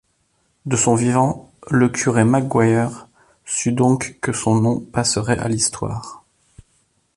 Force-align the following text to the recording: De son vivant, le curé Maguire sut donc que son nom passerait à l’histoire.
De 0.65 0.75
son 0.77 0.95
vivant, 0.95 1.51
le 1.69 1.87
curé 1.87 2.23
Maguire 2.23 3.07
sut 3.45 3.71
donc 3.71 4.17
que 4.19 4.33
son 4.33 4.55
nom 4.59 4.79
passerait 4.79 5.37
à 5.37 5.47
l’histoire. 5.47 6.23